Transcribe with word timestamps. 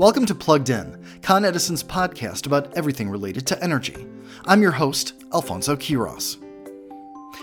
Welcome 0.00 0.24
to 0.24 0.34
Plugged 0.34 0.70
In, 0.70 1.04
Con 1.20 1.44
Edison's 1.44 1.84
podcast 1.84 2.46
about 2.46 2.74
everything 2.74 3.10
related 3.10 3.46
to 3.48 3.62
energy. 3.62 4.06
I'm 4.46 4.62
your 4.62 4.70
host, 4.70 5.12
Alfonso 5.34 5.76
Quiros. 5.76 6.38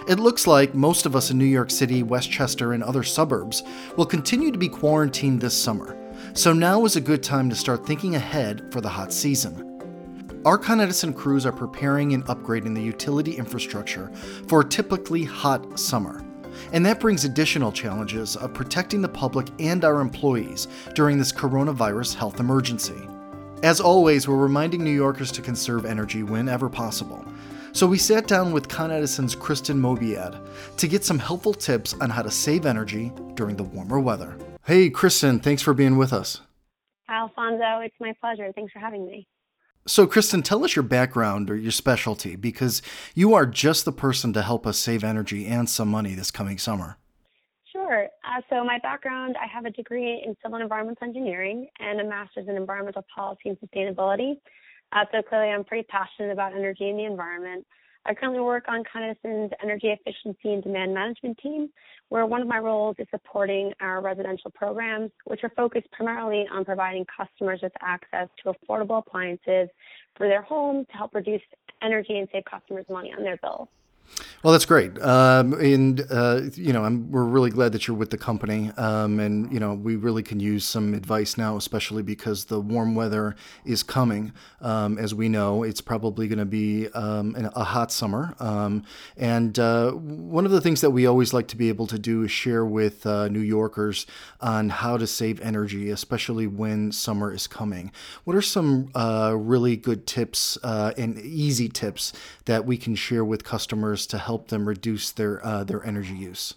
It 0.09 0.17
looks 0.17 0.47
like 0.47 0.73
most 0.73 1.05
of 1.05 1.15
us 1.15 1.29
in 1.29 1.37
New 1.37 1.45
York 1.45 1.69
City, 1.69 2.01
Westchester, 2.01 2.73
and 2.73 2.83
other 2.83 3.03
suburbs 3.03 3.61
will 3.95 4.07
continue 4.07 4.51
to 4.51 4.57
be 4.57 4.69
quarantined 4.69 5.39
this 5.39 5.55
summer, 5.55 5.95
so 6.33 6.51
now 6.51 6.83
is 6.83 6.95
a 6.95 6.99
good 6.99 7.21
time 7.21 7.47
to 7.51 7.55
start 7.55 7.85
thinking 7.85 8.15
ahead 8.15 8.73
for 8.73 8.81
the 8.81 8.89
hot 8.89 9.13
season. 9.13 10.41
Our 10.43 10.57
Con 10.57 10.81
Edison 10.81 11.13
crews 11.13 11.45
are 11.45 11.51
preparing 11.51 12.13
and 12.15 12.25
upgrading 12.25 12.73
the 12.73 12.81
utility 12.81 13.37
infrastructure 13.37 14.11
for 14.47 14.61
a 14.61 14.67
typically 14.67 15.25
hot 15.25 15.79
summer. 15.79 16.26
And 16.73 16.85
that 16.85 16.99
brings 16.99 17.25
additional 17.25 17.71
challenges 17.71 18.35
of 18.35 18.53
protecting 18.53 19.01
the 19.01 19.09
public 19.09 19.47
and 19.59 19.85
our 19.85 20.01
employees 20.01 20.67
during 20.95 21.17
this 21.17 21.31
coronavirus 21.31 22.15
health 22.15 22.39
emergency. 22.39 23.07
As 23.63 23.79
always, 23.79 24.27
we're 24.27 24.37
reminding 24.37 24.83
New 24.83 24.91
Yorkers 24.91 25.31
to 25.33 25.41
conserve 25.41 25.85
energy 25.85 26.23
whenever 26.23 26.69
possible. 26.69 27.25
So 27.71 27.87
we 27.87 27.97
sat 27.97 28.27
down 28.27 28.53
with 28.53 28.69
Con 28.69 28.91
Edison's 28.91 29.35
Kristen 29.35 29.79
Mobiad 29.79 30.39
to 30.77 30.87
get 30.87 31.03
some 31.03 31.19
helpful 31.19 31.53
tips 31.53 31.93
on 32.01 32.09
how 32.09 32.21
to 32.21 32.31
save 32.31 32.65
energy 32.65 33.11
during 33.35 33.55
the 33.55 33.63
warmer 33.63 33.99
weather. 33.99 34.37
Hey, 34.65 34.89
Kristen, 34.89 35.39
thanks 35.39 35.61
for 35.61 35.73
being 35.73 35.97
with 35.97 36.11
us. 36.11 36.41
Alfonso, 37.09 37.79
it's 37.81 37.95
my 37.99 38.13
pleasure. 38.19 38.51
Thanks 38.53 38.73
for 38.73 38.79
having 38.79 39.05
me. 39.05 39.27
So, 39.87 40.05
Kristen, 40.05 40.43
tell 40.43 40.65
us 40.65 40.75
your 40.75 40.83
background 40.83 41.49
or 41.49 41.55
your 41.55 41.71
specialty 41.71 42.35
because 42.35 42.81
you 43.15 43.33
are 43.33 43.45
just 43.45 43.85
the 43.85 43.93
person 43.93 44.33
to 44.33 44.41
help 44.41 44.67
us 44.67 44.77
save 44.77 45.01
energy 45.01 45.45
and 45.47 45.69
some 45.69 45.87
money 45.87 46.13
this 46.13 46.29
coming 46.29 46.57
summer. 46.57 46.97
Sure. 47.71 48.07
Uh, 48.25 48.41
so, 48.49 48.65
my 48.65 48.79
background 48.83 49.37
I 49.41 49.47
have 49.47 49.63
a 49.63 49.71
degree 49.71 50.21
in 50.25 50.35
civil 50.43 50.55
and 50.55 50.63
environmental 50.63 51.07
engineering 51.07 51.67
and 51.79 52.01
a 52.01 52.03
master's 52.03 52.49
in 52.49 52.57
environmental 52.57 53.05
policy 53.15 53.47
and 53.47 53.57
sustainability. 53.59 54.33
Uh, 54.91 55.05
so, 55.13 55.21
clearly, 55.21 55.53
I'm 55.53 55.63
pretty 55.63 55.87
passionate 55.89 56.33
about 56.33 56.53
energy 56.53 56.89
and 56.89 56.99
the 56.99 57.05
environment. 57.05 57.65
I 58.07 58.13
currently 58.13 58.39
work 58.39 58.63
on 58.69 58.85
Edison's 58.95 59.51
energy 59.61 59.87
efficiency 59.87 60.53
and 60.53 60.63
demand 60.63 60.93
management 60.93 61.37
team, 61.39 61.69
where 62.07 62.25
one 62.25 62.41
of 62.41 62.47
my 62.47 62.57
roles 62.57 62.95
is 62.99 63.07
supporting 63.11 63.73
our 63.81 64.01
residential 64.01 64.49
programs, 64.51 65.11
which 65.25 65.43
are 65.43 65.51
focused 65.57 65.91
primarily 65.91 66.45
on 66.49 66.63
providing 66.63 67.05
customers 67.05 67.59
with 67.61 67.73
access 67.81 68.29
to 68.41 68.53
affordable 68.53 68.99
appliances 68.99 69.67
for 70.15 70.29
their 70.29 70.41
home 70.41 70.85
to 70.85 70.97
help 70.97 71.13
reduce 71.13 71.41
energy 71.83 72.17
and 72.17 72.29
save 72.31 72.45
customers 72.45 72.85
money 72.89 73.13
on 73.15 73.23
their 73.23 73.37
bills. 73.37 73.67
Well, 74.47 74.53
that's 74.53 74.65
great, 74.65 74.97
um, 75.01 75.51
and 75.55 76.07
uh, 76.09 76.43
you 76.53 76.71
know, 76.71 76.85
I'm, 76.85 77.11
we're 77.11 77.25
really 77.25 77.49
glad 77.49 77.73
that 77.73 77.85
you're 77.85 77.97
with 77.97 78.11
the 78.11 78.17
company, 78.17 78.71
um, 78.77 79.19
and 79.19 79.51
you 79.51 79.59
know, 79.59 79.73
we 79.73 79.97
really 79.97 80.23
can 80.23 80.39
use 80.39 80.63
some 80.63 80.93
advice 80.93 81.37
now, 81.37 81.57
especially 81.57 82.01
because 82.01 82.45
the 82.45 82.61
warm 82.61 82.95
weather 82.95 83.35
is 83.65 83.83
coming. 83.83 84.31
Um, 84.61 84.97
as 84.99 85.13
we 85.13 85.27
know, 85.27 85.63
it's 85.63 85.81
probably 85.81 86.29
going 86.29 86.39
to 86.39 86.45
be 86.45 86.87
um, 86.93 87.35
a 87.55 87.65
hot 87.65 87.91
summer, 87.91 88.35
um, 88.39 88.85
and 89.17 89.59
uh, 89.59 89.91
one 89.91 90.45
of 90.45 90.51
the 90.51 90.61
things 90.61 90.79
that 90.79 90.91
we 90.91 91.05
always 91.05 91.33
like 91.33 91.49
to 91.49 91.57
be 91.57 91.67
able 91.67 91.87
to 91.87 91.99
do 91.99 92.23
is 92.23 92.31
share 92.31 92.65
with 92.65 93.05
uh, 93.05 93.27
New 93.27 93.41
Yorkers 93.41 94.07
on 94.39 94.69
how 94.69 94.95
to 94.95 95.07
save 95.07 95.41
energy, 95.41 95.89
especially 95.89 96.47
when 96.47 96.93
summer 96.93 97.33
is 97.33 97.47
coming. 97.47 97.91
What 98.23 98.37
are 98.37 98.41
some 98.41 98.91
uh, 98.95 99.35
really 99.37 99.75
good 99.75 100.07
tips 100.07 100.57
uh, 100.63 100.93
and 100.97 101.19
easy 101.19 101.67
tips 101.67 102.13
that 102.45 102.65
we 102.65 102.77
can 102.77 102.95
share 102.95 103.25
with 103.25 103.43
customers 103.43 104.07
to 104.07 104.17
help 104.17 104.36
them 104.45 104.67
reduce 104.67 105.11
their 105.11 105.45
uh, 105.45 105.63
their 105.63 105.85
energy 105.85 106.15
use? 106.15 106.53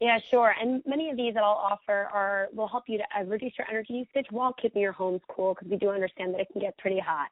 Yeah, 0.00 0.18
sure. 0.30 0.54
And 0.60 0.82
many 0.86 1.10
of 1.10 1.16
these 1.16 1.34
that 1.34 1.42
I'll 1.42 1.52
offer 1.52 2.08
are 2.12 2.48
will 2.52 2.68
help 2.68 2.84
you 2.88 2.98
to 2.98 3.04
uh, 3.16 3.24
reduce 3.24 3.52
your 3.58 3.66
energy 3.70 4.06
usage 4.06 4.26
while 4.30 4.52
keeping 4.52 4.82
your 4.82 4.92
homes 4.92 5.20
cool 5.28 5.54
because 5.54 5.70
we 5.70 5.76
do 5.76 5.90
understand 5.90 6.34
that 6.34 6.40
it 6.40 6.48
can 6.52 6.60
get 6.60 6.76
pretty 6.78 7.00
hot. 7.00 7.28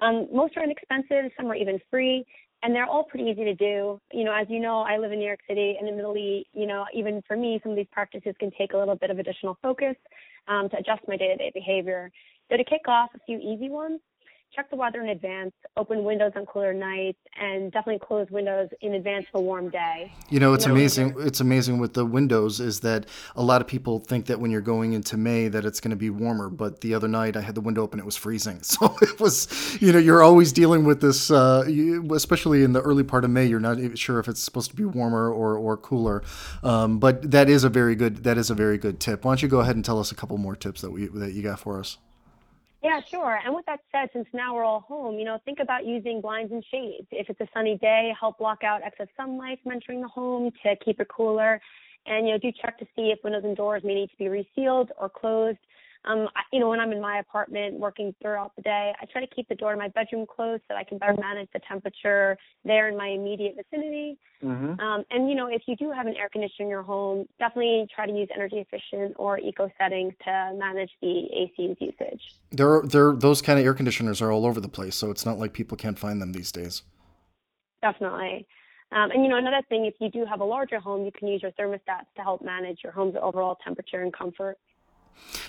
Um, 0.00 0.26
most 0.32 0.56
are 0.56 0.64
inexpensive, 0.64 1.30
some 1.36 1.46
are 1.50 1.54
even 1.54 1.78
free, 1.90 2.24
and 2.62 2.74
they're 2.74 2.86
all 2.86 3.04
pretty 3.04 3.26
easy 3.30 3.44
to 3.44 3.54
do. 3.54 4.00
You 4.12 4.24
know, 4.24 4.32
as 4.32 4.46
you 4.48 4.58
know, 4.58 4.80
I 4.80 4.96
live 4.96 5.12
in 5.12 5.18
New 5.18 5.26
York 5.26 5.40
City, 5.48 5.76
and 5.78 5.88
admittedly, 5.88 6.46
you 6.52 6.66
know, 6.66 6.86
even 6.94 7.22
for 7.28 7.36
me, 7.36 7.60
some 7.62 7.72
of 7.72 7.76
these 7.76 7.86
practices 7.92 8.34
can 8.38 8.50
take 8.58 8.72
a 8.72 8.76
little 8.76 8.96
bit 8.96 9.10
of 9.10 9.18
additional 9.18 9.58
focus 9.62 9.96
um, 10.48 10.68
to 10.70 10.78
adjust 10.78 11.02
my 11.06 11.16
day-to-day 11.16 11.52
behavior. 11.54 12.10
So 12.50 12.56
to 12.56 12.64
kick 12.64 12.88
off, 12.88 13.10
a 13.14 13.18
few 13.26 13.38
easy 13.38 13.70
ones 13.70 14.00
check 14.54 14.70
the 14.70 14.76
weather 14.76 15.00
in 15.00 15.08
advance, 15.08 15.52
open 15.76 16.04
windows 16.04 16.32
on 16.36 16.46
cooler 16.46 16.72
nights, 16.72 17.18
and 17.38 17.72
definitely 17.72 18.04
close 18.04 18.30
windows 18.30 18.68
in 18.80 18.94
advance 18.94 19.26
of 19.34 19.40
a 19.40 19.42
warm 19.42 19.70
day. 19.70 20.12
You 20.30 20.40
know, 20.40 20.54
it's 20.54 20.66
amazing. 20.66 21.14
It's 21.18 21.40
amazing 21.40 21.78
with 21.78 21.94
the 21.94 22.04
windows 22.04 22.60
is 22.60 22.80
that 22.80 23.06
a 23.36 23.42
lot 23.42 23.60
of 23.60 23.66
people 23.66 23.98
think 23.98 24.26
that 24.26 24.40
when 24.40 24.50
you're 24.50 24.60
going 24.60 24.92
into 24.92 25.16
May 25.16 25.48
that 25.48 25.64
it's 25.64 25.80
going 25.80 25.90
to 25.90 25.96
be 25.96 26.10
warmer, 26.10 26.48
but 26.48 26.80
the 26.80 26.94
other 26.94 27.08
night 27.08 27.36
I 27.36 27.40
had 27.40 27.54
the 27.54 27.60
window 27.60 27.82
open, 27.82 27.98
it 27.98 28.06
was 28.06 28.16
freezing. 28.16 28.60
So 28.74 28.96
it 29.02 29.20
was, 29.20 29.78
you 29.80 29.92
know, 29.92 30.00
you're 30.00 30.22
always 30.22 30.52
dealing 30.52 30.84
with 30.84 31.00
this, 31.00 31.30
uh, 31.30 31.64
especially 32.12 32.64
in 32.64 32.72
the 32.72 32.80
early 32.80 33.04
part 33.04 33.24
of 33.24 33.30
May. 33.30 33.46
You're 33.46 33.60
not 33.60 33.96
sure 33.96 34.18
if 34.18 34.26
it's 34.26 34.42
supposed 34.42 34.70
to 34.70 34.76
be 34.76 34.84
warmer 34.84 35.30
or 35.30 35.56
or 35.56 35.76
cooler, 35.76 36.24
um, 36.64 36.98
but 36.98 37.30
that 37.30 37.48
is 37.48 37.62
a 37.62 37.68
very 37.68 37.94
good 37.94 38.24
that 38.24 38.36
is 38.36 38.50
a 38.50 38.54
very 38.54 38.78
good 38.78 38.98
tip. 38.98 39.24
Why 39.24 39.30
don't 39.30 39.42
you 39.42 39.48
go 39.48 39.60
ahead 39.60 39.76
and 39.76 39.84
tell 39.84 40.00
us 40.00 40.10
a 40.10 40.16
couple 40.16 40.36
more 40.38 40.56
tips 40.56 40.80
that 40.80 40.90
we 40.90 41.06
that 41.06 41.34
you 41.34 41.42
got 41.42 41.60
for 41.60 41.78
us? 41.78 41.98
Yeah, 42.84 43.00
sure. 43.10 43.40
And 43.42 43.54
with 43.54 43.64
that 43.64 43.80
said, 43.90 44.10
since 44.12 44.26
now 44.34 44.54
we're 44.54 44.62
all 44.62 44.80
home, 44.80 45.18
you 45.18 45.24
know, 45.24 45.38
think 45.46 45.58
about 45.58 45.86
using 45.86 46.20
blinds 46.20 46.52
and 46.52 46.62
shades. 46.70 47.06
If 47.10 47.30
it's 47.30 47.40
a 47.40 47.48
sunny 47.54 47.78
day, 47.78 48.12
help 48.20 48.36
block 48.36 48.62
out 48.62 48.82
excess 48.82 49.08
sunlight 49.16 49.58
from 49.62 49.72
entering 49.72 50.02
the 50.02 50.08
home 50.08 50.52
to 50.62 50.76
keep 50.84 51.00
it 51.00 51.08
cooler. 51.08 51.62
And, 52.04 52.26
you 52.26 52.34
know, 52.34 52.38
do 52.38 52.52
check 52.52 52.78
to 52.80 52.84
see 52.94 53.10
if 53.10 53.20
windows 53.24 53.44
and 53.46 53.56
doors 53.56 53.82
may 53.84 53.94
need 53.94 54.10
to 54.10 54.16
be 54.18 54.28
resealed 54.28 54.90
or 55.00 55.08
closed. 55.08 55.56
Um, 56.06 56.28
I, 56.36 56.42
you 56.52 56.60
know, 56.60 56.68
when 56.68 56.80
I'm 56.80 56.92
in 56.92 57.00
my 57.00 57.18
apartment 57.18 57.78
working 57.78 58.14
throughout 58.20 58.54
the 58.56 58.62
day, 58.62 58.92
I 59.00 59.06
try 59.06 59.24
to 59.24 59.34
keep 59.34 59.48
the 59.48 59.54
door 59.54 59.72
to 59.72 59.78
my 59.78 59.88
bedroom 59.88 60.26
closed 60.26 60.62
so 60.68 60.74
I 60.74 60.84
can 60.84 60.98
better 60.98 61.14
manage 61.18 61.48
the 61.52 61.60
temperature 61.66 62.36
there 62.64 62.88
in 62.88 62.96
my 62.96 63.08
immediate 63.08 63.54
vicinity. 63.56 64.18
Mm-hmm. 64.42 64.78
Um, 64.80 65.04
and 65.10 65.28
you 65.28 65.34
know, 65.34 65.46
if 65.46 65.62
you 65.66 65.76
do 65.76 65.90
have 65.90 66.06
an 66.06 66.14
air 66.16 66.28
conditioner 66.28 66.66
in 66.66 66.70
your 66.70 66.82
home, 66.82 67.26
definitely 67.38 67.86
try 67.94 68.06
to 68.06 68.12
use 68.12 68.28
energy 68.34 68.58
efficient 68.58 69.14
or 69.18 69.38
eco 69.38 69.70
settings 69.78 70.12
to 70.24 70.52
manage 70.56 70.90
the 71.00 71.26
AC's 71.34 71.78
usage. 71.80 72.20
There, 72.50 72.74
are, 72.74 72.86
there, 72.86 73.12
those 73.12 73.40
kind 73.40 73.58
of 73.58 73.64
air 73.64 73.74
conditioners 73.74 74.20
are 74.20 74.30
all 74.30 74.44
over 74.44 74.60
the 74.60 74.68
place, 74.68 74.96
so 74.96 75.10
it's 75.10 75.24
not 75.24 75.38
like 75.38 75.54
people 75.54 75.76
can't 75.76 75.98
find 75.98 76.20
them 76.20 76.32
these 76.32 76.52
days. 76.52 76.82
Definitely. 77.80 78.46
Um, 78.92 79.10
and 79.10 79.24
you 79.24 79.28
know, 79.28 79.36
another 79.36 79.62
thing, 79.68 79.86
if 79.86 79.94
you 80.00 80.10
do 80.10 80.24
have 80.24 80.40
a 80.40 80.44
larger 80.44 80.78
home, 80.78 81.04
you 81.04 81.10
can 81.10 81.28
use 81.28 81.42
your 81.42 81.50
thermostats 81.52 82.06
to 82.16 82.22
help 82.22 82.42
manage 82.42 82.80
your 82.84 82.92
home's 82.92 83.16
overall 83.20 83.56
temperature 83.64 84.02
and 84.02 84.12
comfort. 84.12 84.58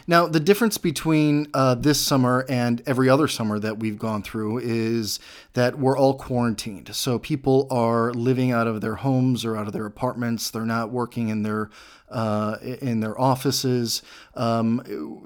Now, 0.07 0.27
the 0.27 0.39
difference 0.39 0.77
between 0.77 1.47
uh, 1.53 1.75
this 1.75 1.99
summer 1.99 2.45
and 2.49 2.81
every 2.85 3.09
other 3.09 3.27
summer 3.27 3.59
that 3.59 3.79
we've 3.79 3.99
gone 3.99 4.23
through 4.23 4.59
is 4.59 5.19
that 5.53 5.77
we're 5.77 5.97
all 5.97 6.15
quarantined. 6.15 6.95
So 6.95 7.19
people 7.19 7.67
are 7.71 8.11
living 8.13 8.51
out 8.51 8.67
of 8.67 8.81
their 8.81 8.95
homes 8.95 9.45
or 9.45 9.55
out 9.55 9.67
of 9.67 9.73
their 9.73 9.85
apartments. 9.85 10.49
They're 10.51 10.65
not 10.65 10.91
working 10.91 11.29
in 11.29 11.43
their 11.43 11.69
uh, 12.09 12.57
in 12.61 12.99
their 12.99 13.19
offices. 13.19 14.01
Um, 14.35 14.81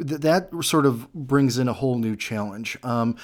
th- 0.06 0.22
that 0.22 0.50
sort 0.62 0.86
of 0.86 1.12
brings 1.14 1.58
in 1.58 1.68
a 1.68 1.74
whole 1.74 1.98
new 1.98 2.16
challenge. 2.16 2.78
Um, 2.84 3.18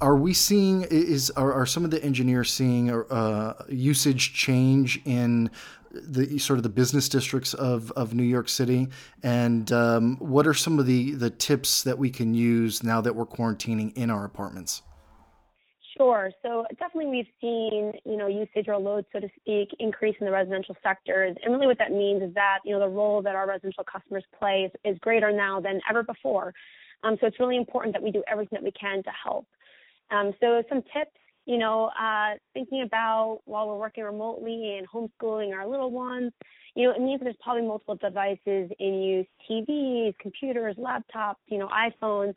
are 0.00 0.16
we 0.16 0.32
seeing 0.32 0.82
is 0.82 1.30
are, 1.32 1.52
are 1.52 1.66
some 1.66 1.84
of 1.84 1.90
the 1.90 2.02
engineers 2.04 2.52
seeing 2.52 2.90
uh, 2.90 3.54
usage 3.68 4.32
change 4.32 5.00
in 5.04 5.50
the 5.90 6.38
sort 6.38 6.58
of 6.58 6.62
the 6.62 6.68
business 6.68 7.08
districts 7.08 7.54
of, 7.54 7.90
of 7.92 8.14
New 8.14 8.24
York 8.24 8.48
City, 8.48 8.88
and 9.22 9.70
um, 9.72 10.16
what 10.18 10.46
are 10.46 10.54
some 10.54 10.78
of 10.78 10.86
the 10.86 11.12
the 11.12 11.30
tips 11.30 11.82
that 11.82 11.98
we 11.98 12.10
can 12.10 12.34
use 12.34 12.82
now 12.82 13.00
that 13.00 13.14
we're 13.14 13.26
quarantining 13.26 13.96
in 13.96 14.10
our 14.10 14.24
apartments? 14.24 14.82
Sure. 15.96 16.32
So 16.42 16.66
definitely 16.78 17.06
we've 17.06 17.26
seen, 17.40 17.92
you 18.04 18.16
know, 18.16 18.26
usage 18.26 18.66
or 18.66 18.76
load, 18.78 19.04
so 19.12 19.20
to 19.20 19.28
speak, 19.40 19.68
increase 19.78 20.16
in 20.18 20.26
the 20.26 20.32
residential 20.32 20.76
sectors. 20.82 21.36
And 21.42 21.54
really 21.54 21.66
what 21.66 21.78
that 21.78 21.92
means 21.92 22.22
is 22.22 22.34
that, 22.34 22.58
you 22.64 22.72
know, 22.72 22.80
the 22.80 22.88
role 22.88 23.22
that 23.22 23.36
our 23.36 23.46
residential 23.46 23.84
customers 23.84 24.24
play 24.36 24.64
is, 24.64 24.92
is 24.92 24.98
greater 24.98 25.30
now 25.30 25.60
than 25.60 25.80
ever 25.88 26.02
before. 26.02 26.52
Um, 27.04 27.16
so 27.20 27.28
it's 27.28 27.38
really 27.38 27.56
important 27.56 27.94
that 27.94 28.02
we 28.02 28.10
do 28.10 28.24
everything 28.26 28.56
that 28.56 28.64
we 28.64 28.72
can 28.72 29.02
to 29.04 29.10
help. 29.22 29.46
Um, 30.10 30.32
so 30.40 30.62
some 30.68 30.82
tips 30.82 31.12
you 31.46 31.58
know, 31.58 31.90
uh, 32.00 32.34
thinking 32.54 32.82
about 32.82 33.40
while 33.44 33.68
we're 33.68 33.76
working 33.76 34.04
remotely 34.04 34.78
and 34.78 34.88
homeschooling 34.88 35.54
our 35.54 35.68
little 35.68 35.90
ones, 35.90 36.32
you 36.74 36.84
know, 36.84 36.94
it 36.94 37.00
means 37.00 37.20
there's 37.22 37.36
probably 37.42 37.62
multiple 37.62 37.96
devices 37.96 38.70
in 38.78 39.02
use, 39.02 39.26
TVs, 39.48 40.16
computers, 40.18 40.74
laptops, 40.76 41.36
you 41.46 41.58
know, 41.58 41.68
iPhones. 41.68 42.34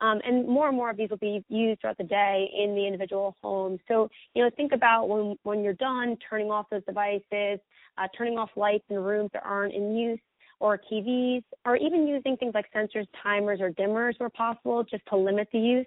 Um, 0.00 0.20
and 0.24 0.48
more 0.48 0.68
and 0.68 0.76
more 0.76 0.90
of 0.90 0.96
these 0.96 1.10
will 1.10 1.18
be 1.18 1.44
used 1.48 1.80
throughout 1.80 1.98
the 1.98 2.04
day 2.04 2.50
in 2.58 2.74
the 2.74 2.86
individual 2.86 3.36
home. 3.42 3.78
So, 3.86 4.08
you 4.34 4.42
know, 4.42 4.50
think 4.56 4.72
about 4.72 5.08
when, 5.08 5.36
when 5.42 5.62
you're 5.62 5.74
done 5.74 6.16
turning 6.28 6.50
off 6.50 6.66
those 6.70 6.84
devices, 6.86 7.60
uh, 7.98 8.08
turning 8.16 8.38
off 8.38 8.50
lights 8.56 8.84
in 8.88 8.98
rooms 8.98 9.30
that 9.34 9.42
aren't 9.44 9.74
in 9.74 9.94
use, 9.96 10.20
or 10.58 10.80
TVs, 10.90 11.42
or 11.64 11.76
even 11.76 12.06
using 12.06 12.36
things 12.36 12.52
like 12.54 12.66
sensors, 12.74 13.06
timers, 13.22 13.60
or 13.60 13.70
dimmers 13.70 14.18
where 14.18 14.28
possible 14.30 14.84
just 14.84 15.02
to 15.08 15.16
limit 15.16 15.48
the 15.52 15.58
use. 15.58 15.86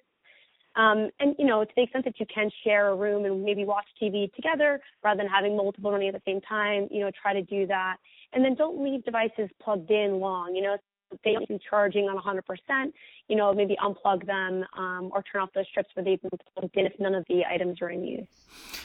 Um, 0.75 1.09
and 1.19 1.35
you 1.37 1.45
know, 1.45 1.63
to 1.63 1.71
the 1.75 1.83
extent 1.83 2.05
that 2.05 2.19
you 2.19 2.25
can 2.33 2.49
share 2.63 2.89
a 2.89 2.95
room 2.95 3.25
and 3.25 3.43
maybe 3.43 3.63
watch 3.63 3.85
TV 4.01 4.33
together 4.33 4.79
rather 5.03 5.19
than 5.19 5.27
having 5.27 5.55
multiple 5.55 5.91
running 5.91 6.07
at 6.07 6.15
the 6.15 6.21
same 6.25 6.41
time, 6.41 6.87
you 6.89 7.01
know, 7.01 7.11
try 7.21 7.33
to 7.33 7.43
do 7.43 7.67
that. 7.67 7.97
And 8.33 8.43
then 8.43 8.55
don't 8.55 8.83
leave 8.83 9.05
devices 9.05 9.49
plugged 9.61 9.91
in 9.91 10.19
long. 10.19 10.55
You 10.55 10.63
know, 10.63 10.77
they 11.23 11.33
don't 11.33 11.47
be 11.47 11.59
charging 11.69 12.05
on 12.05 12.17
100%, 12.17 12.93
you 13.27 13.35
know, 13.35 13.53
maybe 13.53 13.75
unplug 13.83 14.25
them 14.25 14.65
um, 14.77 15.11
or 15.13 15.23
turn 15.23 15.41
off 15.41 15.49
those 15.53 15.65
strips 15.67 15.89
where 15.93 16.03
they've 16.03 16.21
been 16.21 16.31
plugged 16.55 16.75
in 16.75 16.85
if 16.85 16.93
none 16.99 17.15
of 17.15 17.25
the 17.29 17.43
items 17.45 17.81
are 17.81 17.89
in 17.89 18.03
use. 18.03 18.27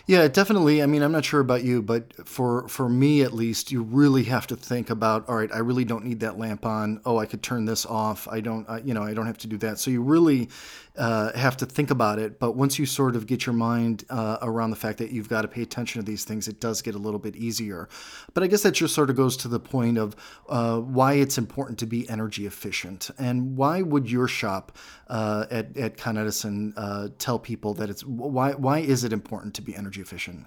Yeah, 0.07 0.27
definitely. 0.29 0.83
I 0.83 0.87
mean, 0.87 1.03
I'm 1.03 1.13
not 1.13 1.25
sure 1.25 1.41
about 1.41 1.65
you, 1.65 1.83
but 1.83 2.27
for 2.27 2.67
for 2.69 2.89
me 2.89 3.23
at 3.23 3.33
least, 3.33 3.71
you 3.71 3.83
really 3.83 4.25
have 4.25 4.47
to 4.47 4.57
think 4.57 4.89
about. 4.91 5.29
All 5.29 5.37
right, 5.37 5.51
I 5.53 5.59
really 5.59 5.85
don't 5.85 6.05
need 6.05 6.21
that 6.21 6.39
lamp 6.39 6.65
on. 6.65 7.01
Oh, 7.05 7.19
I 7.19 7.27
could 7.27 7.43
turn 7.43 7.67
this 7.67 7.85
off. 7.85 8.27
I 8.29 8.41
don't, 8.41 8.69
uh, 8.69 8.81
you 8.83 8.95
know, 8.95 9.03
I 9.03 9.13
don't 9.13 9.27
have 9.27 9.39
to 9.39 9.47
do 9.47 9.59
that. 9.59 9.79
So 9.79 9.91
you 9.91 10.03
really 10.03 10.49
uh, 10.99 11.33
have 11.37 11.57
to 11.59 11.67
think 11.67 11.91
about 11.91 12.19
it. 12.19 12.39
But 12.39 12.57
once 12.57 12.79
you 12.79 12.85
sort 12.87 13.17
of 13.17 13.27
get 13.27 13.47
your 13.47 13.53
mind 13.53 14.05
uh, 14.11 14.39
around 14.43 14.71
the 14.71 14.77
fact 14.77 14.99
that 14.99 15.11
you've 15.11 15.29
got 15.29 15.43
to 15.43 15.49
pay 15.49 15.63
attention 15.63 16.03
to 16.03 16.07
these 16.07 16.25
things, 16.25 16.49
it 16.49 16.61
does 16.61 16.83
get 16.83 16.95
a 16.95 16.99
little 16.99 17.21
bit 17.21 17.37
easier. 17.37 17.89
But 18.35 18.43
I 18.43 18.49
guess 18.49 18.63
that 18.63 18.73
just 18.73 18.95
sort 18.95 19.11
of 19.11 19.17
goes 19.17 19.37
to 19.39 19.49
the 19.49 19.61
point 19.61 19.99
of 19.99 20.17
uh, 20.49 20.81
why 20.81 21.15
it's 21.15 21.39
important 21.39 21.79
to 21.79 21.87
be 21.87 22.09
energy 22.19 22.47
efficient, 22.47 23.11
and 23.19 23.57
why 23.57 23.83
would 23.83 24.11
your 24.11 24.29
shop 24.29 24.77
uh, 25.09 25.47
at 25.51 25.77
at 25.77 25.97
Con 25.97 26.19
Edison 26.19 26.75
uh, 26.77 27.09
tell 27.19 27.39
people 27.39 27.75
that 27.75 27.89
it's 27.89 28.05
why 28.05 28.53
why 28.53 28.79
is 28.79 29.05
it 29.05 29.13
important 29.13 29.55
to 29.55 29.63
be 29.63 29.75
energy 29.75 30.01
efficient? 30.01 30.47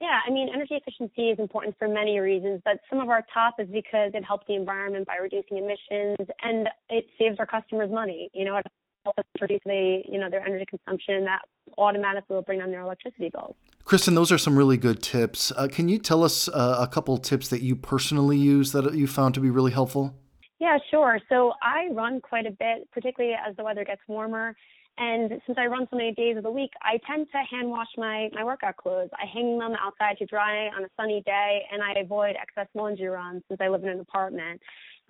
Yeah, 0.00 0.20
I 0.24 0.30
mean, 0.30 0.48
energy 0.54 0.74
efficiency 0.76 1.30
is 1.30 1.40
important 1.40 1.76
for 1.76 1.88
many 1.88 2.20
reasons, 2.20 2.62
but 2.64 2.78
some 2.88 3.00
of 3.00 3.08
our 3.08 3.24
top 3.34 3.54
is 3.58 3.68
because 3.68 4.12
it 4.14 4.24
helps 4.24 4.46
the 4.46 4.54
environment 4.54 5.06
by 5.08 5.16
reducing 5.20 5.58
emissions 5.58 6.28
and 6.40 6.68
it 6.88 7.06
saves 7.18 7.36
our 7.40 7.46
customers 7.46 7.90
money. 7.90 8.30
You 8.32 8.44
know, 8.44 8.56
it 8.58 8.66
helps 9.04 9.18
us 9.18 9.24
reduce 9.40 9.60
the, 9.64 10.02
you 10.08 10.20
know, 10.20 10.30
their 10.30 10.46
energy 10.46 10.66
consumption 10.70 11.24
that 11.24 11.40
automatically 11.76 12.36
will 12.36 12.42
bring 12.42 12.60
down 12.60 12.70
their 12.70 12.82
electricity 12.82 13.28
bills. 13.28 13.56
Kristen, 13.84 14.14
those 14.14 14.30
are 14.30 14.38
some 14.38 14.56
really 14.56 14.76
good 14.76 15.02
tips. 15.02 15.50
Uh, 15.56 15.66
can 15.66 15.88
you 15.88 15.98
tell 15.98 16.22
us 16.22 16.48
uh, 16.48 16.76
a 16.78 16.86
couple 16.86 17.18
tips 17.18 17.48
that 17.48 17.62
you 17.62 17.74
personally 17.74 18.38
use 18.38 18.70
that 18.72 18.94
you 18.94 19.08
found 19.08 19.34
to 19.34 19.40
be 19.40 19.50
really 19.50 19.72
helpful? 19.72 20.14
Yeah, 20.58 20.78
sure. 20.90 21.20
So 21.28 21.52
I 21.62 21.88
run 21.92 22.20
quite 22.20 22.46
a 22.46 22.50
bit, 22.50 22.90
particularly 22.92 23.34
as 23.34 23.54
the 23.56 23.64
weather 23.64 23.84
gets 23.84 24.00
warmer. 24.08 24.56
And 25.00 25.30
since 25.46 25.56
I 25.56 25.66
run 25.66 25.86
so 25.90 25.96
many 25.96 26.12
days 26.12 26.36
of 26.36 26.42
the 26.42 26.50
week, 26.50 26.72
I 26.82 26.98
tend 27.06 27.28
to 27.30 27.38
hand 27.48 27.70
wash 27.70 27.86
my, 27.96 28.28
my 28.32 28.42
workout 28.42 28.76
clothes. 28.76 29.10
I 29.12 29.26
hang 29.32 29.56
them 29.56 29.74
outside 29.80 30.18
to 30.18 30.26
dry 30.26 30.66
on 30.76 30.82
a 30.82 30.88
sunny 30.96 31.22
day, 31.24 31.62
and 31.70 31.80
I 31.80 32.00
avoid 32.00 32.34
excess 32.34 32.66
laundry 32.74 33.06
runs 33.06 33.42
since 33.46 33.60
I 33.60 33.68
live 33.68 33.84
in 33.84 33.90
an 33.90 34.00
apartment. 34.00 34.60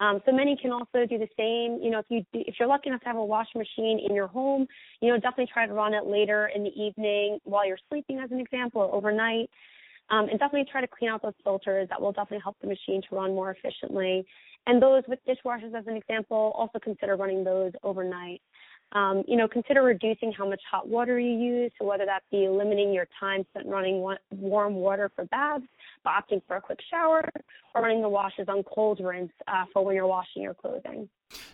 Um, 0.00 0.20
so 0.26 0.32
many 0.32 0.56
can 0.60 0.72
also 0.72 1.06
do 1.08 1.16
the 1.16 1.28
same. 1.38 1.82
You 1.82 1.90
know, 1.90 2.00
if 2.00 2.06
you 2.10 2.22
if 2.34 2.56
you're 2.60 2.68
lucky 2.68 2.90
enough 2.90 3.00
to 3.00 3.06
have 3.06 3.16
a 3.16 3.24
washing 3.24 3.58
machine 3.60 3.98
in 4.06 4.14
your 4.14 4.26
home, 4.28 4.66
you 5.00 5.08
know, 5.08 5.16
definitely 5.16 5.48
try 5.52 5.66
to 5.66 5.72
run 5.72 5.94
it 5.94 6.06
later 6.06 6.50
in 6.54 6.62
the 6.62 6.70
evening 6.80 7.38
while 7.44 7.66
you're 7.66 7.78
sleeping, 7.88 8.18
as 8.18 8.30
an 8.30 8.40
example, 8.40 8.82
or 8.82 8.94
overnight. 8.94 9.48
Um, 10.10 10.28
and 10.28 10.38
definitely 10.38 10.66
try 10.70 10.80
to 10.80 10.86
clean 10.86 11.10
out 11.10 11.22
those 11.22 11.34
filters. 11.44 11.88
That 11.90 12.00
will 12.00 12.12
definitely 12.12 12.40
help 12.42 12.56
the 12.60 12.66
machine 12.66 13.02
to 13.08 13.16
run 13.16 13.34
more 13.34 13.50
efficiently. 13.50 14.26
And 14.66 14.82
those 14.82 15.02
with 15.06 15.18
dishwashers, 15.26 15.74
as 15.74 15.86
an 15.86 15.96
example, 15.96 16.52
also 16.56 16.78
consider 16.78 17.16
running 17.16 17.44
those 17.44 17.72
overnight. 17.82 18.40
Um, 18.92 19.22
you 19.28 19.36
know, 19.36 19.46
consider 19.46 19.82
reducing 19.82 20.32
how 20.32 20.48
much 20.48 20.60
hot 20.70 20.88
water 20.88 21.18
you 21.18 21.36
use. 21.38 21.72
So 21.78 21.84
whether 21.84 22.06
that 22.06 22.22
be 22.30 22.48
limiting 22.48 22.92
your 22.92 23.06
time 23.20 23.44
spent 23.50 23.66
running 23.66 24.06
warm 24.30 24.74
water 24.74 25.10
for 25.14 25.26
baths, 25.26 25.64
opting 26.06 26.40
for 26.46 26.56
a 26.56 26.60
quick 26.60 26.78
shower, 26.90 27.22
or 27.74 27.82
running 27.82 28.00
the 28.00 28.08
washes 28.08 28.48
on 28.48 28.62
cold 28.62 29.00
rinse 29.00 29.32
uh, 29.46 29.64
for 29.72 29.84
when 29.84 29.94
you're 29.94 30.06
washing 30.06 30.42
your 30.42 30.54
clothing. 30.54 31.08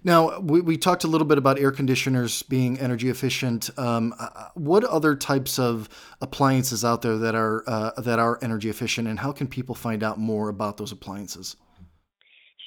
Now, 0.05 0.39
we, 0.39 0.61
we 0.61 0.77
talked 0.77 1.03
a 1.03 1.09
little 1.09 1.27
bit 1.27 1.39
about 1.39 1.59
air 1.59 1.73
conditioners 1.73 2.43
being 2.43 2.79
energy 2.79 3.09
efficient. 3.09 3.77
Um, 3.77 4.15
uh, 4.19 4.49
what 4.55 4.85
other 4.85 5.17
types 5.17 5.59
of 5.59 5.89
appliances 6.21 6.85
out 6.85 7.03
there 7.03 7.19
that 7.19 7.35
are 7.35 7.65
uh, 7.67 8.01
that 8.01 8.21
are 8.21 8.39
energy 8.43 8.71
efficient, 8.71 9.09
and 9.09 9.19
how 9.19 9.33
can 9.33 9.49
people 9.49 9.75
find 9.75 10.05
out 10.05 10.19
more 10.19 10.49
about 10.49 10.77
those 10.77 10.93
appliances? 10.93 11.57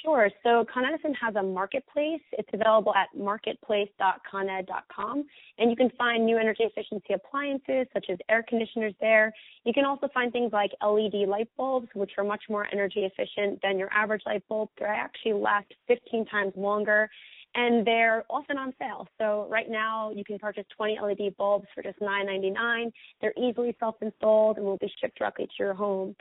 Sure. 0.08 0.32
So 0.42 0.66
Con 0.74 0.86
Edison 0.86 1.14
has 1.16 1.36
a 1.36 1.44
marketplace. 1.44 2.22
It's 2.32 2.48
available 2.54 2.94
at 2.96 3.10
marketplace.coned.com. 3.14 5.26
And 5.58 5.70
you 5.70 5.76
can 5.76 5.90
find 5.98 6.26
new 6.26 6.38
energy 6.38 6.64
efficiency 6.64 7.14
appliances 7.14 7.88
such 7.92 8.06
as 8.10 8.18
air 8.30 8.46
conditioners 8.48 8.94
there. 9.02 9.34
You 9.66 9.74
can 9.74 9.84
also 9.84 10.08
find 10.14 10.32
things 10.32 10.54
like 10.54 10.72
LED 10.82 11.28
light 11.28 11.50
bulbs, 11.58 11.90
which 11.94 12.12
are 12.18 12.24
much 12.24 12.44
more 12.50 12.70
energy 12.72 13.02
efficient 13.02 13.60
than 13.62 13.78
your 13.78 13.92
average 13.92 14.22
light 14.26 14.48
bulb. 14.48 14.70
They 14.80 14.86
actually 14.86 15.34
last 15.34 15.74
15 15.90 16.26
times 16.28 16.54
longer 16.56 17.10
and 17.56 17.86
they're 17.86 18.24
often 18.30 18.58
on 18.58 18.74
sale. 18.80 19.10
So 19.18 19.46
right 19.50 19.70
now 19.70 20.12
you 20.16 20.24
can 20.24 20.40
purchase 20.40 20.64
20 20.78 21.00
LED 21.02 21.36
bulbs 21.36 21.68
for 21.76 21.84
just 21.84 22.00
$9.99. 22.00 22.94
They're 23.20 23.34
easily 23.38 23.76
self-installed 23.78 24.56
and 24.56 24.66
will 24.66 24.78
be 24.78 24.90
shipped 25.02 25.18
directly 25.18 25.48
to 25.48 25.54
your 25.60 25.74
home. 25.74 26.16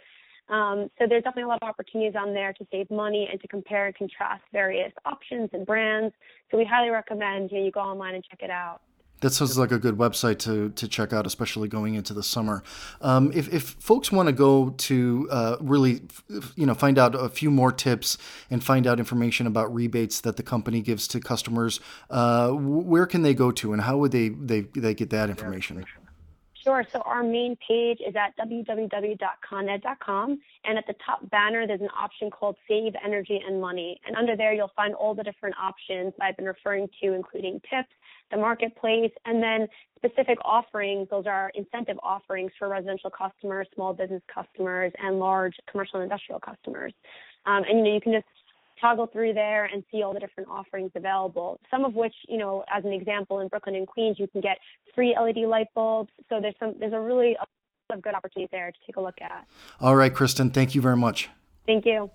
Um, 0.49 0.91
so 0.99 1.07
there's 1.09 1.25
definitely 1.25 1.45
a 1.45 1.49
lot 1.49 1.63
of 1.63 1.69
opportunities 1.69 2.15
on 2.17 2.33
there 2.33 2.53
to 2.53 2.67
save 2.71 2.91
money 2.91 3.29
and 3.31 3.41
to 3.41 3.49
compare 3.49 3.87
and 3.87 3.95
contrast 3.95 4.43
various 4.53 4.93
options 5.05 5.51
and 5.53 5.67
brands. 5.67 6.15
So 6.51 6.59
we 6.59 6.65
highly 6.65 6.91
recommend 6.91 7.51
you, 7.51 7.59
know, 7.59 7.65
you 7.65 7.73
go 7.73 7.81
online 7.81 8.15
and 8.15 8.25
check 8.25 8.41
it 8.43 8.51
out. 8.51 8.81
That 9.21 9.31
sounds 9.31 9.57
like 9.57 9.73
a 9.73 9.79
good 9.79 9.97
website 9.97 10.39
to, 10.41 10.69
to 10.71 10.87
check 10.87 11.15
out, 11.15 11.27
especially 11.27 11.69
going 11.69 11.95
into 11.95 12.13
the 12.13 12.23
summer. 12.23 12.63
Um, 13.01 13.33
if, 13.35 13.53
if 13.53 13.63
folks 13.63 14.13
want 14.13 14.29
to 14.29 14.33
go 14.33 14.71
to 14.71 15.29
uh, 15.31 15.57
really, 15.61 16.03
you 16.55 16.67
know, 16.67 16.75
find 16.75 16.99
out 16.99 17.15
a 17.15 17.31
few 17.31 17.51
more 17.51 17.73
tips 17.73 18.19
and 18.51 18.63
find 18.63 18.87
out 18.87 18.99
information 18.99 19.47
about 19.47 19.75
rebates 19.75 20.21
that 20.21 20.37
the 20.37 20.43
company 20.43 20.83
gives 20.83 21.09
to 21.09 21.21
customers, 21.21 21.81
uh, 22.11 22.51
where 22.51 23.07
can 23.07 23.23
they 23.23 23.33
go 23.33 23.51
to, 23.53 23.73
and 23.73 23.83
how 23.83 23.97
would 23.97 24.13
they 24.13 24.29
they, 24.29 24.61
they 24.61 24.93
get 24.93 25.09
that 25.11 25.31
information? 25.31 25.87
Sure. 26.67 26.85
So 26.93 27.01
our 27.03 27.23
main 27.23 27.57
page 27.69 27.99
is 28.05 28.17
at 28.17 28.37
www.coned.com. 28.45 30.41
And 30.65 30.79
at 30.79 30.85
the 30.89 30.95
top 30.95 31.31
banner, 31.31 31.65
there's 31.65 31.81
an 31.81 31.91
option 31.97 32.29
called 32.29 32.57
Save 32.67 32.95
Energy 33.05 33.41
and 33.47 33.61
Money. 33.61 34.01
And 34.05 34.17
under 34.17 34.35
there, 34.35 34.53
you'll 34.53 34.73
find 34.75 34.93
all 34.93 35.15
the 35.15 35.23
different 35.23 35.55
options 35.63 36.13
I've 36.21 36.37
been 36.37 36.47
referring 36.47 36.89
to, 37.01 37.13
including 37.13 37.61
tips, 37.71 37.91
the 38.33 38.39
marketplace, 38.39 39.13
and 39.27 39.41
then 39.41 39.69
specific 39.95 40.39
offerings. 40.45 41.07
Those 41.09 41.27
are 41.27 41.53
incentive 41.55 41.99
offerings 42.03 42.51
for 42.59 42.69
residential 42.69 43.11
customers, 43.11 43.69
small 43.77 43.95
business 43.95 44.23
customers, 44.27 44.93
and 45.01 45.21
large 45.21 45.55
commercial 45.71 46.01
and 46.01 46.11
industrial 46.11 46.41
customers. 46.41 46.93
Um, 47.47 47.63
and 47.69 47.79
you 47.79 47.85
know, 47.85 47.95
you 47.95 48.01
can 48.01 48.13
just 48.13 48.27
toggle 48.81 49.07
through 49.07 49.35
there 49.35 49.65
and 49.67 49.83
see 49.91 50.03
all 50.03 50.13
the 50.13 50.21
different 50.21 50.49
offerings 50.49 50.91
available. 50.95 51.61
Some 51.71 51.85
of 51.85 51.95
which, 51.95 52.15
you 52.29 52.39
know, 52.39 52.65
as 52.75 52.85
an 52.85 52.93
example, 52.93 53.41
in 53.41 53.49
Brooklyn 53.49 53.75
and 53.75 53.87
Queens, 53.87 54.17
you 54.19 54.29
can 54.29 54.41
get 54.41 54.59
free 54.95 55.17
LED 55.19 55.49
light 55.49 55.69
bulbs. 55.75 56.11
So 56.29 56.41
there's 56.41 56.55
some, 56.59 56.75
there's 56.79 56.93
a 56.93 57.01
really 57.01 57.35
a 57.35 57.45
lot 57.91 57.99
of 57.99 58.03
good 58.03 58.15
opportunities 58.15 58.51
there 58.53 58.71
to 58.71 58.79
take 58.87 58.97
a 58.97 59.01
look 59.01 59.21
at. 59.21 59.47
All 59.81 59.97
right, 59.97 60.13
Kristen, 60.13 60.51
thank 60.51 60.75
you 60.75 60.81
very 60.81 60.97
much. 60.97 61.29
Thank 61.67 61.85
you. 61.85 62.11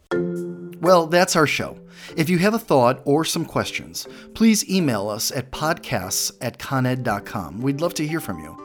Well, 0.82 1.08
that's 1.08 1.36
our 1.36 1.46
show. 1.46 1.77
If 2.15 2.30
you 2.30 2.38
have 2.39 2.53
a 2.53 2.60
thought 2.60 3.01
or 3.06 3.25
some 3.25 3.46
questions, 3.46 4.08
please 4.34 4.68
email 4.70 5.10
us 5.10 5.32
at 5.32 5.51
podcasts 5.51 6.32
at 6.41 6.58
coned.com. 6.58 7.62
We'd 7.62 7.82
love 7.82 7.94
to 7.96 8.08
hear 8.08 8.20
from 8.20 8.39
you. 8.39 8.58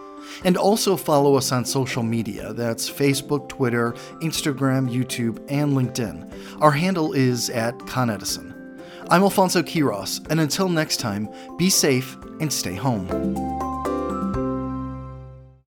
And 0.45 0.57
also 0.57 0.97
follow 0.97 1.37
us 1.37 1.53
on 1.53 1.65
social 1.65 2.03
media 2.03 2.53
that's 2.53 2.91
Facebook, 2.91 3.49
Twitter, 3.49 3.93
Instagram, 4.23 4.91
YouTube, 4.91 5.45
and 5.49 5.73
LinkedIn. 5.73 6.61
Our 6.61 6.73
handle 6.73 7.13
is 7.13 7.51
at 7.51 7.79
Con 7.87 8.11
Edison. 8.11 8.53
I'm 9.09 9.23
Alfonso 9.23 9.63
Quiros, 9.63 10.27
and 10.31 10.41
until 10.41 10.69
next 10.69 10.99
time, 10.99 11.29
be 11.57 11.71
safe 11.71 12.17
and 12.41 12.53
stay 12.53 12.75
home. 12.75 13.66